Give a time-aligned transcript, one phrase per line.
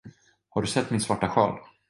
[0.51, 1.59] Har du sett min svarta sjal?